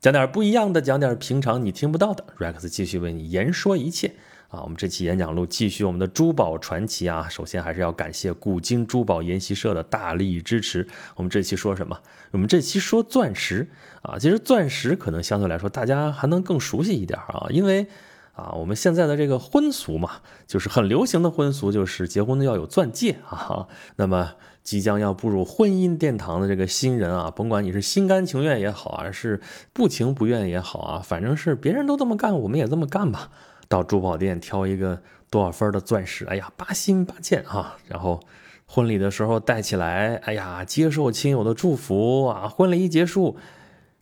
[0.00, 2.24] 讲点不一样的，讲点平常你听不到的。
[2.38, 4.14] Rex 继续为你言说一切
[4.48, 4.62] 啊！
[4.62, 7.28] 我们这期演讲录继续我们的珠宝传奇啊！
[7.28, 10.88] 首先还是要感谢古今珠宝研习社的大力支持。
[11.16, 12.00] 我们这期说什么？
[12.30, 13.68] 我们这期说钻石
[14.00, 14.18] 啊！
[14.18, 17.86] 其实钻石可能相对来说大家还能更熟悉一点啊，因为
[18.32, 23.68] 啊，我们现在的这个婚俗嘛，就是很流行的婚俗，就是结婚要有钻戒啊。
[23.96, 24.32] 那么。
[24.62, 29.40] 即将要步入婚姻殿堂的这个新人啊，甭管你是心甘情愿也好啊，是
[29.72, 33.30] 不情不愿也好啊，反正是别人都这么干，我们也这么干吧。
[33.68, 37.76] 到珠宝店挑一个多少分的钻石，哎呀，八心八箭啊。
[37.88, 38.20] 然后
[38.66, 42.48] 婚礼的时候戴起来，哎呀，接受亲友的祝福啊。
[42.48, 43.36] 婚礼一结束。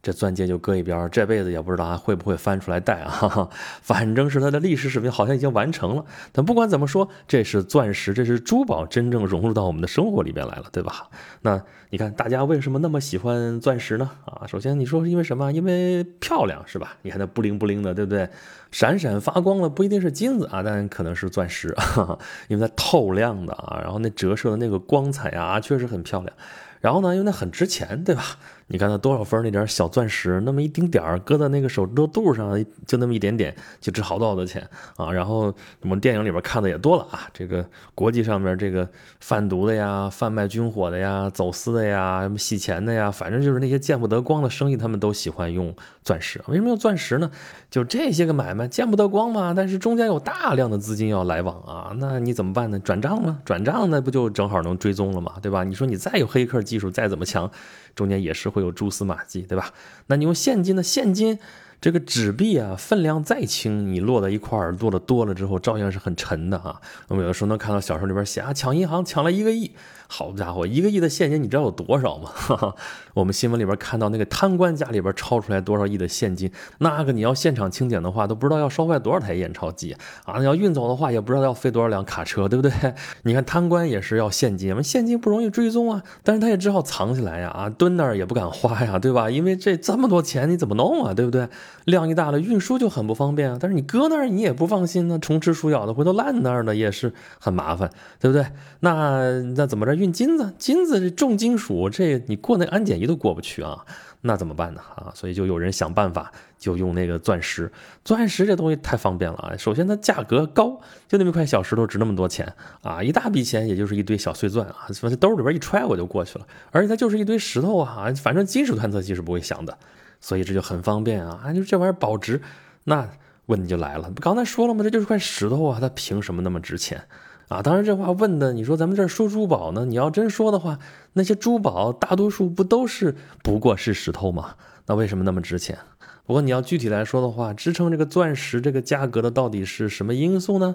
[0.08, 3.46] 这钻戒就搁一边，这辈子也不知道还会不会翻出来戴啊！
[3.82, 6.02] 反正是它的历史使命好像已经完成了。
[6.32, 11.10] 但不管怎么说，这是钻石，这是珠宝真正融入到我们的生活里边来了，对吧？
[11.42, 14.10] 那你看大家为什么那么喜欢钻石呢？
[14.24, 15.52] 啊，首先你说是因为什么？
[15.52, 16.96] 因为漂亮是吧？
[17.02, 18.26] 你看它布灵布灵的，对不对？
[18.70, 21.76] 闪闪发光的不一定是金子啊，但可能是钻石，
[22.48, 26.34] 因为它透亮的啊，然后那折射的那个光彩啊，确实很漂亮。
[26.80, 28.22] 然后呢，因为那很值钱，对吧？
[28.70, 35.10] 你看它多少分那点小钻石，那么一丁点儿，搁在那个手指头肚上，就那么一点点，就值好多好多钱啊！
[35.10, 38.86] 然后我们电影里边看的也多了啊，这个国际上面这个
[39.20, 46.38] 贩毒的呀、贩卖军火的呀、走私的呀、什么洗钱的呀，反正就是那些见不得光的生意，他们都喜欢用钻石。
[46.48, 47.30] 为什么用钻石呢？
[47.70, 52.78] 就这些个买卖见不得光嘛，但是中间有大量的资金要来往啊，那你怎么办呢？
[52.78, 53.38] 转账吗？
[53.46, 55.64] 转账那不就正好能追踪了嘛，对吧？
[55.64, 57.50] 你说你再有黑客技术，再怎么强。
[57.94, 59.72] 中间也是会会有蛛丝马迹，对吧？
[60.08, 61.38] 那你用现金的现金，
[61.80, 66.80] 这个纸币啊，分量再轻，你摞在一块儿，摞的多了之后，照样是很沉的啊。
[67.06, 69.70] 我们有的时候能看到小说里边写啊，抢银行抢了一个亿。
[70.10, 72.30] 好家伙，一个亿的现金，你知道有多少吗？
[73.12, 79.94] 我们新闻里边看到那个贪官家里边抄出来多少亿的现金，那个你要现场清点的话，都不知道要烧坏多少台验钞机
[80.24, 80.38] 啊！
[80.38, 82.72] 你要运走的话，也不知道要费多少辆卡车，对不对？
[83.24, 89.28] 你看贪官也是要现金，现金不容易追踪啊，但是他也只好藏起来呀，啊，蹲那儿也不敢花呀，对吧？
[89.28, 91.46] 因为这这么多钱你怎么弄啊，对不对？
[91.84, 93.58] 量一大了，运输就很不方便啊。
[93.60, 98.46] 但是你搁那儿你也不放心呢，虫吃鼠咬的，回头烂那儿了也是很麻烦，对不对？
[98.80, 99.97] 那那怎么着？
[99.98, 103.84] 运金子，金子这重金属，这你过那安检仪都过不去啊，
[104.22, 104.80] 那怎么办呢？
[104.94, 107.70] 啊，所以就有人想办法，就用那个钻石。
[108.04, 109.56] 钻石这东西太方便了啊！
[109.56, 112.50] 首先它价格高，就那么一块小石头值那么多钱
[112.82, 116.46] 啊，一大笔钱也就是一堆小碎钻啊，反正兜里边一揣我就过去了。
[116.70, 119.76] 而且它就是一堆石头啊，反正金属探测器是不会响的，
[120.20, 121.40] 所以这就很方便啊。
[121.44, 122.40] 啊，就这玩意儿保值，
[122.84, 123.08] 那
[123.46, 124.82] 问题就来了，不刚才说了吗？
[124.82, 127.02] 这就是块石头啊，它凭什么那么值钱？
[127.48, 129.86] 啊，当然这话问的，你说咱们这儿说珠宝呢？
[129.86, 130.78] 你要真说的话，
[131.14, 134.54] 那些珠宝大多数不都是不过是石头吗？
[134.86, 135.78] 那为什么那么值钱？
[136.26, 140.74] 不过你要具体来说的话，支撑这个钻石这个价格的到底是什么因素呢？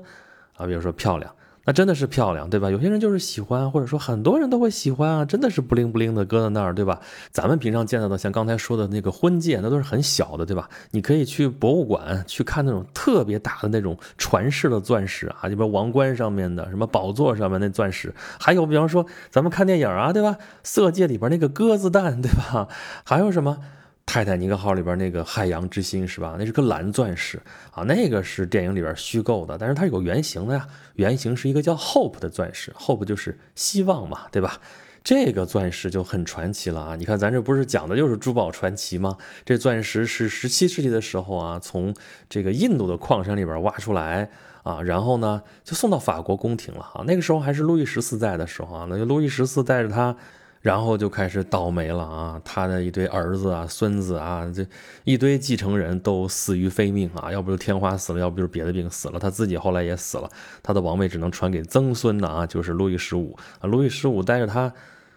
[0.58, 1.36] 啊，比如说漂亮。
[1.66, 2.70] 那真的是漂亮，对吧？
[2.70, 7.00] 有些人就是喜欢，或者说很多人都会喜欢啊，真的是不灵不灵的搁在那儿，对吧？
[7.32, 10.70] 咱们平常见到的，像刚才说的那个婚戒，那都是很小的，对吧？
[10.92, 20.38] 你可以去博物馆去看那种特别大的那种传世的钻石啊，里边王冠上面的，什么宝座上面那钻石，还有比方说咱们看电影啊，对吧？
[20.64, 22.68] 色戒里边那个鸽子蛋，对吧？
[23.06, 23.60] 还有什么？
[24.06, 26.36] 泰坦尼克号里边那个海洋之心是吧？
[26.38, 27.42] 那是个蓝钻石
[27.72, 30.68] 啊，那个是电影里边虚构的，但是它有原型的呀。
[30.96, 34.60] 原型是一个叫 Hope 的钻石，Hope 就是希望嘛，对吧？
[35.04, 36.96] 这个钻石就很传奇了啊！
[36.96, 39.18] 你看咱这不是讲的就是珠宝传奇吗？
[39.44, 41.94] 这钻石是十七世纪的时候啊，从
[42.30, 44.30] 这个印度的矿山里边挖出来
[44.64, 47.04] 啊，然后呢就送到法国宫廷了啊。
[47.08, 50.16] 那个时候还是路易十四在的时候啊，那就路易十四带着他。
[50.64, 52.42] 然后就开始倒霉了啊！
[52.44, 54.66] 他的一堆儿子啊、孙子啊，这
[55.04, 59.20] 一堆继承人都死于非命啊，要不就天花死了，要不就是别的病死了。
[59.20, 60.30] 他自己后来也死了，
[60.64, 63.68] 他的王位只能传给曾孙呢啊，就是路易十五啊。
[63.68, 64.74] 路易十五带着他。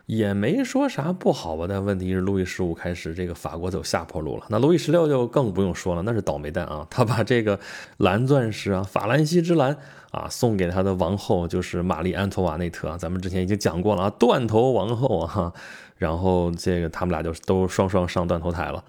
[0.07, 6.87] 也没说啥不好吧，但问题是路易十五开始这个法国走下坡路了，那路易十六就更不用说了，那是倒霉蛋啊！
[6.89, 7.59] 他把这个
[7.97, 9.77] 蓝钻石啊，法兰西之蓝
[10.17, 15.53] 啊，送给他的王后，就是玛丽安托瓦内特，咱们之前已经讲过了啊，断头王后啊，
[15.99, 18.83] 然后这个他们俩就都双双上断头台了。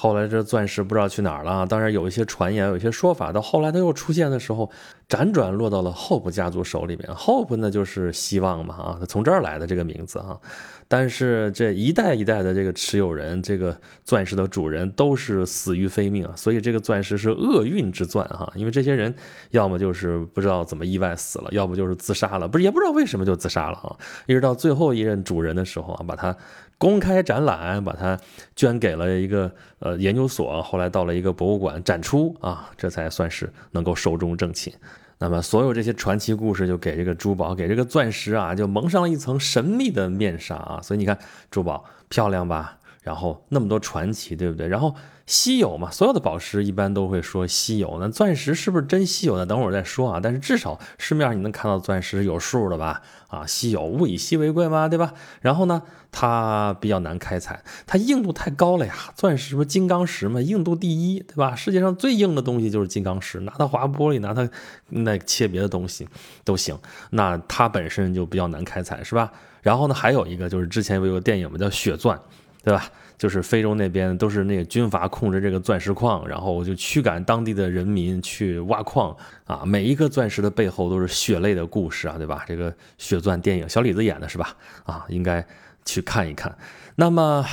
[0.00, 4.70] 后来这钻石不知道去哪儿了，当然有一些传言，有一些说法，到后来它又出现的时候。
[5.10, 7.12] 辗转落到了 Hope 家族手里边。
[7.12, 10.38] Hope 呢就是希望嘛啊，从这儿来的这个名字啊。
[10.86, 18.52] 但是这一代一代的这个持有人，这个钻石的主人都是死于非命啊，所以这个钻石是厄运之钻哈。
[18.54, 19.12] 因为这些人
[19.50, 23.98] 要么就是不知道怎么意外死了，要不就是自杀了，不是也不知道为什么就自杀了哈。
[24.26, 26.36] 一直到最后一任主人的时候啊，把它
[26.80, 28.18] 公开展览，把它
[28.56, 34.72] 捐给了一个呃研究所，后来到了一个博物馆展出啊，这才算是能够寿终正寝。
[35.18, 40.80] 那么，所有这些传奇故事就给这个珠宝，给这个钻石啊，就蒙上了一层神秘的面纱啊。
[40.82, 41.18] 所以你看，
[41.50, 42.78] 珠宝漂亮吧？
[43.02, 44.68] 然后那么多传奇，对不对？
[44.68, 44.94] 然后
[45.26, 47.96] 稀有嘛，所有的宝石一般都会说稀有。
[47.98, 49.46] 那钻石是不是真稀有呢？
[49.46, 50.20] 等会儿再说啊。
[50.22, 53.00] 但是至少市面上你能看到钻石有数的吧？
[53.28, 55.14] 啊，稀有，物以稀为贵嘛，对吧？
[55.40, 55.80] 然后呢，
[56.12, 58.94] 它比较难开采，它硬度太高了呀。
[59.14, 61.54] 钻石不金刚石嘛，硬度第一，对吧？
[61.54, 64.46] 世界上最硬的东西就是金刚石，拿它划玻璃，拿它
[64.88, 66.06] 那切别的东西
[66.44, 66.78] 都行。
[67.10, 69.32] 那它本身就比较难开采，是吧？
[69.62, 72.18] 然后呢，还有一个就是之前有个电影嘛，叫《血钻》。
[72.62, 72.84] 对吧？
[73.16, 79.14] 就是非洲那边都是那个军阀控制这个钻石矿，然后就驱赶当地的人民去挖矿
[79.44, 79.62] 啊。
[79.64, 82.44] 每一个钻石的背后都是血泪的故事啊，对吧？
[82.48, 84.56] 这个血钻电影，小李子演的是吧？
[84.84, 85.46] 啊，应该
[85.84, 86.56] 去看一看。
[86.96, 87.44] 那么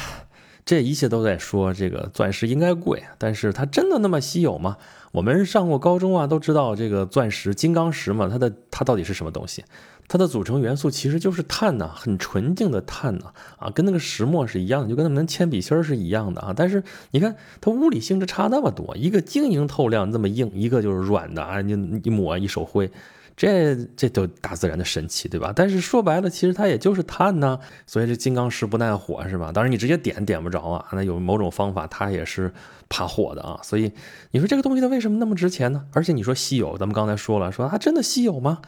[0.67, 4.75] 这一切都在说这个钻石应该贵，但是它真的那么稀有吗？
[5.13, 9.63] 我们上过高中啊，都知道这个钻石金刚石嘛，它的它到底是什么东西？
[10.09, 16.53] 它的组成元素其实就是碳呐，很纯净的碳呐，啊，跟那个石墨是一样的，就跟咱们铅笔芯儿是一样的啊。
[16.53, 22.91] 但是你看它物理性质差那么多，一个晶莹透亮这么硬，一个就是软的啊，你一抹一手灰，
[23.37, 25.53] 这这都大自然的神奇，对吧？
[25.55, 29.51] 但是说白了，其实它也就是碳呐，所以这金刚石不耐火是吧？
[29.53, 32.51] 当然你直接点点不着啊，那有某种方法它也是
[32.89, 33.59] 怕火的啊。
[33.61, 33.93] 所以
[34.31, 35.85] 你说这个东西它为什么那么值钱呢？
[35.93, 38.59] 而且你说稀有，咱们刚才说了，说它真的稀有吗？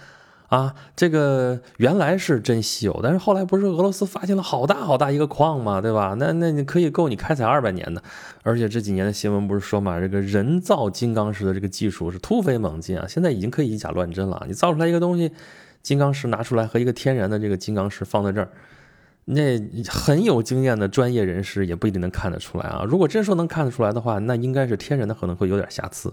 [0.50, 6.16] 啊，这个原来是真稀有，但是后来不是俄罗斯发现了好大好大一个矿嘛，对吧？
[6.18, 8.02] 那那你可以够你开采二百年的，
[8.42, 14.44] 而且这几年的新闻不是说嘛，这个人造金刚石的这个技术是突飞猛进啊，现在已经可以以假乱真了。
[14.48, 15.32] 你造出来一个东西，
[15.84, 18.50] 金刚石拿出来和一个天然的这个金刚石放在这儿。
[19.32, 22.84] 那很有经验的专业人士也不一定能看得出来啊。
[22.88, 26.12] 如果真说能看得出来的话，那应该是天然的，可能会有点瑕疵。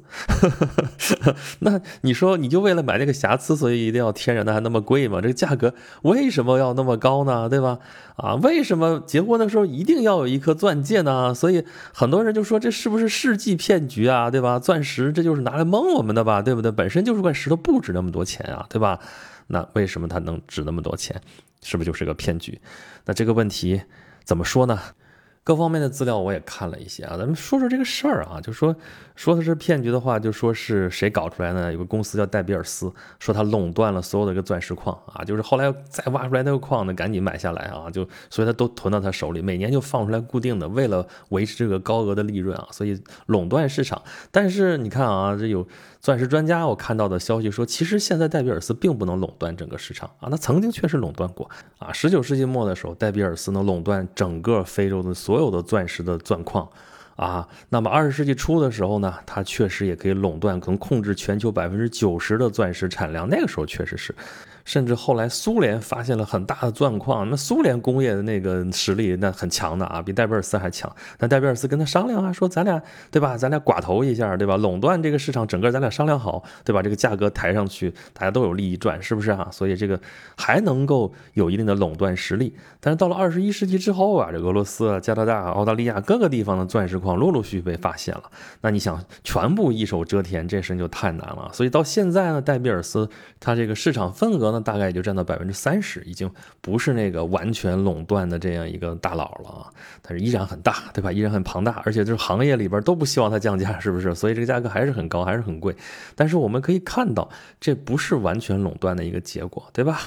[1.60, 5.20] 那你说你就为了买那个瑕疵，所以一定要天然的还那么贵吗？
[5.22, 5.72] 这个价格
[6.02, 7.48] 为什么要那么高呢？
[7.48, 7.78] 对吧？
[8.16, 11.34] 啊，为什么结婚的时候一定要有一颗钻戒呢？
[11.34, 11.64] 所以
[11.94, 14.30] 很多人就说这是不是世纪骗局啊？
[14.30, 14.58] 对吧？
[14.58, 16.42] 钻石这就是拿来蒙我们的吧？
[16.42, 16.70] 对不对？
[16.70, 19.00] 本身就是块石头，不值那么多钱啊，对吧？
[19.46, 21.20] 那为什么它能值那么多钱？
[21.62, 22.60] 是不是就是个骗局？
[23.06, 23.82] 那这个问题
[24.24, 24.78] 怎么说呢？
[25.42, 28.74] 各方面的资料我也看了一些啊，咱们说说这个事儿啊，就说
[29.14, 31.72] 说的是骗局的话，就说是谁搞出来呢？
[31.72, 44.02] 有个公司叫戴比尔斯，说他垄断了所有的一个钻石矿啊，就是后来再挖出来那个矿呢，赶紧买下来啊，就所以他都囤到他手里，每年就放出来固定的，为了维持这个高额的利润啊，所以垄断市场。
[44.32, 45.66] 但是你看啊，这有。
[46.06, 51.50] 钻石专家，我看到的消息说，其实现在戴比尔斯并不能垄断整个市场啊，那曾经确实垄断过
[51.80, 51.92] 啊。
[51.92, 56.70] 十九世纪末的时候，戴比尔斯能垄断整个非洲的所有的钻石的钻矿
[57.16, 57.48] 啊。
[57.70, 63.28] 那么二十世纪初的时候呢，它确实也可以垄断，可能控制全球百分之九十的钻石产量。
[63.28, 64.14] 那个时候确实是。
[64.66, 70.94] 甚至后来苏联发现了很大的钻矿，那苏联工业的那个实力那很强的啊，比戴比尔斯还强。
[71.20, 79.48] 那戴比尔斯跟他商量啊，说咱俩对吧，咱俩寡头一下对吧，垄断这个市场，整个咱俩商量好对吧，这个价格抬上去，大家都有利益赚，是不是啊？
[79.52, 79.98] 所以这个
[80.36, 82.52] 还能够有一定的垄断实力。
[82.80, 88.24] 但是到了二十一世纪之后啊，这俄罗斯、加拿大、澳大利亚各个地方的钻石矿陆陆续续被发现了，
[88.62, 91.48] 那你想全部一手遮天，这事就太难了。
[91.52, 93.08] 所以到现在呢，戴比尔斯
[93.38, 94.55] 它这个市场份额呢。
[94.62, 99.70] 大概也就占到百分之三十，已经不是那个完全垄断的这样一个大佬了啊，
[100.02, 101.12] 但是依然很大，对吧？
[101.12, 104.14] 依然很庞大，而且就是行业里边都不希望它降价，是不是？
[104.14, 105.74] 所以这个价格还是很高，还是很贵。
[106.14, 107.28] 但是我们可以看到，
[107.60, 110.00] 这不是完全垄断的一个结果，对吧？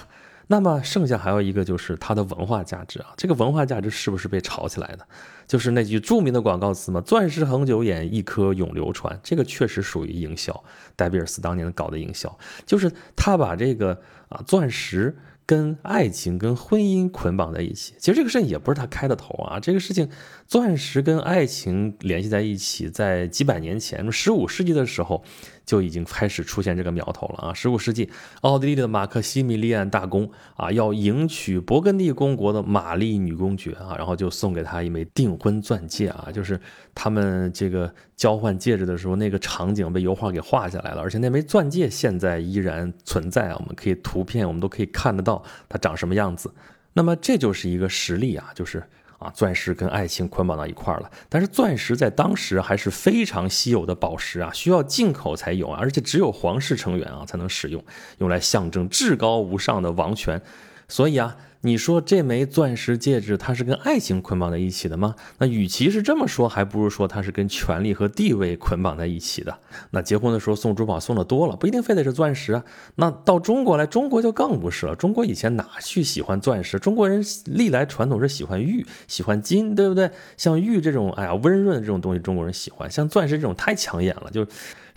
[0.52, 5.08] 那么剩下还有一个就是它的文化价值啊，这个文化价值是不是被炒起来的？
[5.48, 9.18] 就是那句著名的广告词嘛，“钻石恒久远，一颗永流传”。
[9.24, 10.64] 这个确实属于营销，
[10.96, 15.16] 戴比尔斯当年搞的营销，就是他把这个啊钻石。
[15.46, 19.60] 跟爱情、跟婚姻捆绑在一起，其实这个事情也不是他开的头啊。
[19.60, 20.08] 这个事情，
[20.46, 25.24] 钻石跟爱情联系在一起，在几百年前，十五世纪的时候，
[25.70, 27.54] 就已经开始出现这个苗头了啊！
[27.54, 28.10] 十五世纪，
[28.42, 36.60] 奥地利的马克西米利安大公啊，要迎娶勃艮第公国的玛丽女公爵啊，然后就送给她一枚订婚钻戒啊，就是
[36.96, 46.52] 他们这个交换戒指的时候，那个场景被油画给画下来了，而且那枚钻戒现在依然存在啊，我们可以图片，我们都可以看得到它长什么样子。
[46.94, 48.84] 那么这就是一个实例啊，就是。
[49.20, 57.84] 啊，钻石跟爱情捆绑到一块儿了，但是钻石在当时还是非常稀有的宝石啊，需要进口才有啊，而且只有皇室成员啊才能使用，
[58.18, 60.42] 用来象征至高无上的王权，
[60.88, 61.36] 所以啊。
[61.62, 65.16] 你说这枚钻石戒指，它是跟爱情捆绑在一起的吗？
[65.40, 69.60] 那与其是这么说，还不如说它是跟权力和地位捆绑在一起的。
[69.92, 72.64] 那结婚的时候送珠宝送的多了，不一定非得是钻石啊。
[72.96, 74.96] 那到中国来，中国就更不是了。
[74.96, 76.80] 中国以前哪去喜欢钻石？
[76.80, 80.10] 中国人历来传统是喜欢玉、喜欢金，对不对？
[80.38, 84.48] 像玉这种，哎呀，温润这种东西，中国人喜欢；像钻石这种太抢眼了，就。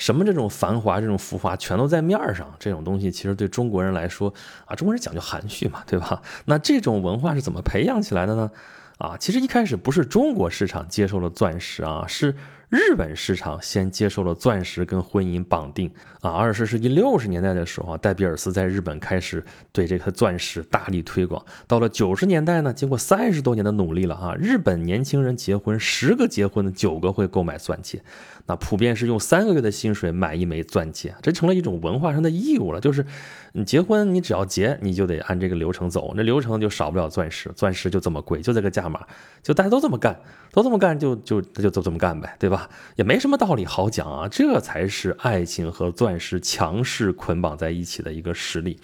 [0.02, 2.52] 什么这种繁华、这种浮华，全都在面儿上。
[2.59, 6.21] 这种东西其实对中国人来说啊，中国人讲究含蓄嘛，对吧？
[6.47, 8.50] 那这种文化是怎么培养起来的呢？
[8.99, 12.35] 啊，其实一开始不是中国市场接受了钻石啊，是。
[12.73, 21.45] 日本市场先接受了钻石跟婚姻绑定啊，二十世纪六十年代的时候啊，戴比尔斯在日本开始对这颗钻石大力推广。
[21.67, 28.02] 到了九十年代呢，经过三十多年的努力了啊，日本年轻人结婚十个结婚的九个会购买钻戒，
[28.47, 32.81] 那普遍是用三个月的薪水买一枚钻戒，这成了一种文化上的义务了。
[32.81, 33.05] 就是
[33.52, 39.07] 你结婚，你只要结，你就得按这个流程走，那流程就少不了钻石，钻石就这么贵，就这个价码，
[39.43, 40.19] 就大家都这么干，
[40.52, 42.62] 都这么干，就就那就都这么干呗，对吧？
[42.97, 48.78] 也没什么道理好讲啊，这才是爱情和钻石强势捆绑在一起的一个实力。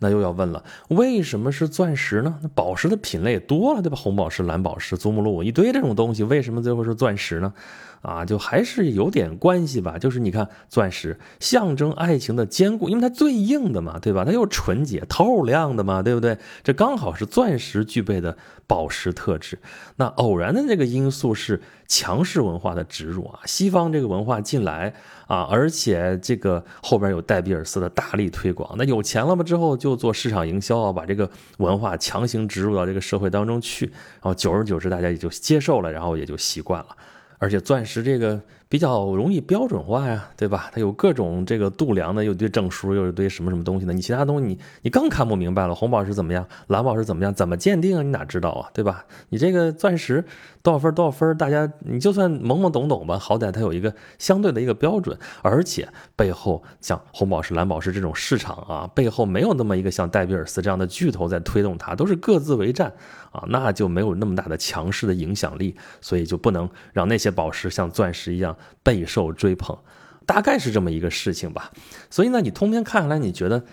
[0.00, 2.38] 那又要问了，为什么是钻石呢？
[2.42, 3.96] 那宝石的品类多了，对吧？
[3.96, 7.54] 红宝石、蓝宝石、祖母绿一堆这种东西，为什么最后是钻石呢？
[8.04, 9.98] 啊，就还是有点关系吧。
[9.98, 14.24] 就是你看，钻石象征爱情的坚固，因为它最硬的嘛，对吧？
[14.24, 16.38] 它又纯洁透亮的嘛，对不对？
[16.62, 19.58] 这刚好是钻石具备的宝石特质。
[19.96, 24.94] 那偶然的那个因素是强势文化的植入啊，西方这个文化进来
[25.26, 28.74] 啊，而且这个后边有戴比尔斯的大力推广。
[28.76, 36.88] 那有钱了嘛之后就做市场营销啊，把这个文化强行植入到这个社会当中去，然后久而久之大家也就接受了，然后也就习惯了。
[37.38, 40.70] 而且钻石这个比较容易标准化呀，对吧？
[40.72, 43.92] 它有各种这个度量的，有堆证书，又一堆什么什么东西的。
[43.92, 45.74] 你其他东西你你更看不明白了。
[45.74, 46.46] 红宝石怎么样？
[46.68, 47.34] 蓝宝石怎么样？
[47.34, 48.02] 怎么鉴定啊？
[48.02, 48.70] 你哪知道啊？
[48.72, 49.04] 对吧？
[49.28, 50.24] 你这个钻石
[50.64, 51.36] 多少分多少分？
[51.36, 55.16] 大家你就算懵懵懂懂吧，好歹它有一个相对的一个标准。
[55.42, 62.90] 而且背后像红宝石、蓝宝石这种市场啊，背后没有那么一个像戴比尔斯这样的巨头在推动它，都是各自为战。
[63.30, 69.76] 啊，那就没有那么大的强势的影响力，所以就不能让那些宝石像钻石一样备受追捧，
[70.24, 71.70] 大概是这么一个事情吧。
[72.08, 73.64] 所以呢，你通篇看下来，你觉得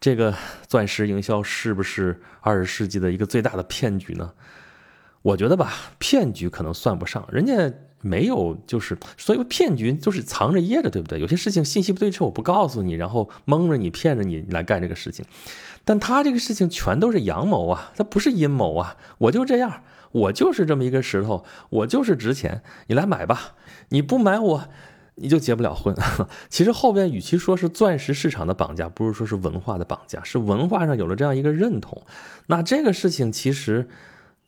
[0.00, 0.34] 这个
[0.66, 4.32] 钻石营销是不是二十世纪的一个最大的骗局呢？
[5.24, 11.18] 我觉得吧，骗局可能算不上，人家没有，就是所以骗局就是藏着掖着，对不对？
[11.18, 15.24] 有些事情信息不对称，我不告诉你，然后蒙着你，骗着你来干这个事情。
[15.82, 18.98] 但他这个事情全都是阳谋啊，他不是阴谋啊！
[19.16, 23.54] 我就这样，我就是这么一个石头，我就是值钱，你来买吧。
[23.88, 24.68] 你不买我，
[25.14, 25.96] 你就结不了婚。
[26.50, 32.02] 其实后边与其说是钻石市场的绑架，不如说是文化的绑架，是文化上有了这样一个认同。
[32.48, 33.88] 那这个事情其实。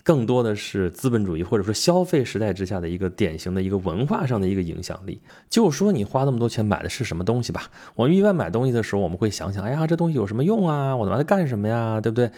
[0.07, 5.21] 更多的是资本主义或者说消费时代之下的一个典型的一个文化上的一个影响力。
[5.51, 7.65] 就说你花那么多钱买的是什么东西吧。
[7.97, 10.95] 我们一般买东西的时候，我们会想想，哎呀，这东西有什么用啊？
[10.95, 12.01] 我拿它干什么呀？
[12.01, 12.31] 对不对？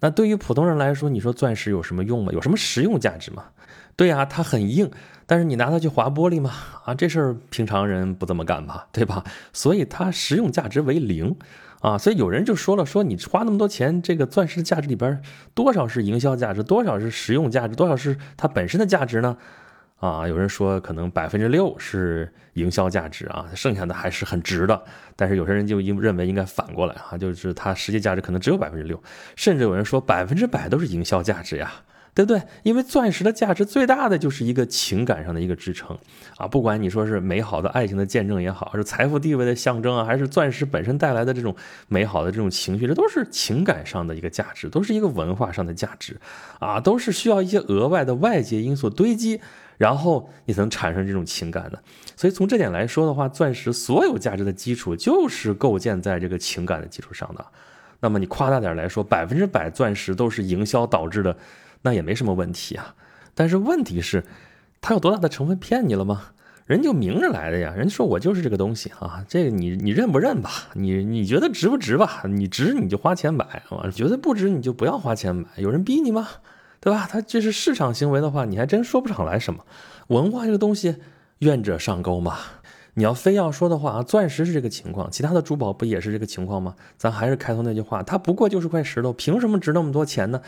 [0.00, 2.30] 那对于普通人来说，你说钻石有什么用吗？
[2.30, 3.44] 有什么实用价值吗？
[3.96, 4.90] 对呀，它很硬，
[5.24, 6.52] 但是你拿它去划玻璃吗？
[6.84, 8.86] 啊，这事儿平常人不这么干吧？
[8.92, 9.24] 对吧？
[9.54, 11.34] 所以它实用价值为零。
[11.84, 15.20] 啊，所以有人就说了，说你花那么多钱，这个钻石的价值里边
[15.52, 19.36] 多少是营销价值，多少是实用价值，多少是它本身的价值呢？
[19.96, 24.82] 啊，有人说可能百分之六是营销价值啊，剩下的还是很值的。
[25.14, 28.98] 但是有些人就应认为应该反过来啊，就是它实际价值可能只有百分之六，
[29.36, 31.70] 甚至有人说百分之百都是营销价值呀。
[32.14, 32.40] 对不对？
[32.62, 35.98] 因为钻石的价值最大的就是一个情感上的一个支撑
[36.36, 36.46] 啊！
[36.46, 41.56] 不管你说是美好的爱情的见证也好，是财富地位的象征啊，还是钻石本身带来的这种
[41.88, 46.20] 美好的这种情绪，这都是情感上的一个价值，都是一个文化上的价值
[46.60, 49.40] 啊，都是需要一些额外的外界因素堆积，
[49.76, 51.82] 然后你才能产生这种情感的。
[52.14, 57.44] 所以从这点来说的话，钻石所有价值的基础就是构建在这个情感的基础上的。
[57.98, 61.36] 那么你夸大点来说，百分之百钻石都是营销导致的。
[61.84, 62.96] 那也没什么问题啊，
[63.34, 64.24] 但是问题是，
[64.80, 66.30] 他有多大的成分骗你了吗？
[66.66, 70.50] 人就明着来的呀，人说我就是这个东西啊，这个你你认不认吧？
[70.72, 72.22] 你你觉得值不值吧？
[72.24, 75.46] 你值你就花钱买啊，觉得不值你就不要花钱买。
[75.56, 76.26] 有人逼你吗？
[76.80, 77.06] 对吧？
[77.06, 79.64] 他这是市场行为的话，你还真说不上来什么。
[80.08, 80.96] 文化这个东西，
[81.40, 82.38] 愿者上钩嘛。
[82.94, 86.76] 你要非要说的话啊，钻石是这个情况，其他的珠宝不也是这个情况吗？
[86.96, 90.40] 咱还是开头那句话，它不过就是块石头，凭什么值那么多钱呢？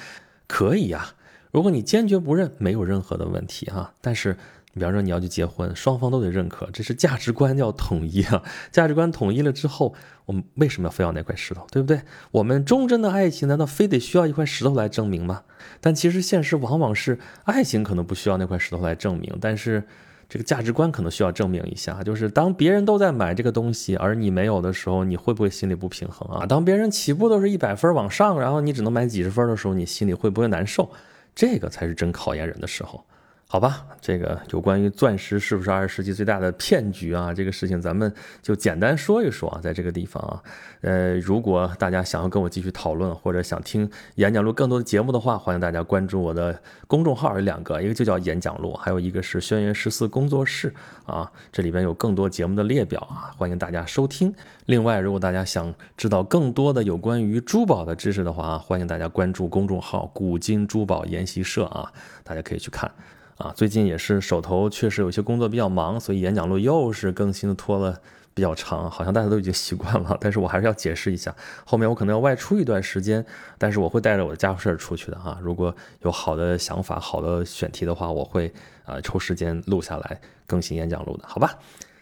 [0.47, 1.09] 可以呀，
[1.53, 3.93] 如果你坚决不认，没有任何的问题哈。
[4.00, 4.37] 但是。
[4.79, 8.43] 比方说你要去结婚，双方都得认可，这是价值观要统一啊！
[8.71, 9.95] 价值观统一了之后，
[10.26, 12.03] 我们为什么要非要那块石头，对不对？
[12.31, 15.45] 我们忠贞的爱情难道非得需要一块石头来证明吗？
[15.81, 19.83] 但其实现实往往是，爱情可能不需要那块石头来证明，但是
[20.29, 22.03] 这个价值观可能需要证明一下。
[22.03, 26.45] 就是当别人都在买这个东西，而你没有的时候，你会不会心里不平衡啊？
[26.45, 30.91] 当别人起步都是一百分往上，然后你只能买几十分的时候，你心里会不会难受？
[31.37, 33.07] 这个才是真考验人的时候。
[33.49, 37.33] 好吧，这个有关于钻石是不是二十世纪最大的骗局啊？
[37.33, 38.12] 这个事情咱们
[38.43, 40.43] 就简单说一说啊，在这个地方啊，
[40.81, 50.75] 呃，如果大家想要跟我继续讨论，或者想听演讲录更多的节目的话，欢迎大家关注我的公众号，有两个，一个就叫演讲录，还有一个是轩辕十四工作室
[51.07, 54.35] 啊，这里边有更多节目的列表啊，欢迎大家收听。
[54.67, 61.93] 另外，如果大家想知道更多的有关于珠宝的知识的话，欢迎大家关注公众号古今珠宝研习社啊，
[62.25, 62.91] 大家可以去看。
[63.38, 68.00] 啊，最近也是手头确实有些工作比较忙，所以演讲录又是更新的拖了
[68.33, 70.16] 比较长，好像大家都已经习惯了。
[70.21, 73.25] 但是我还是要解释一下，后面我可能要外出一段时间，
[73.59, 75.38] 但是我会带着我的家伙事儿出去的哈。
[75.43, 78.52] 如果有好的想法、好的选题的话，我会
[78.85, 81.59] 啊抽时间录下来更新演讲录的，好吧？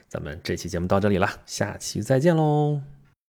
[0.09, 2.94] 咱们这期节目到这里了，下期再见喽。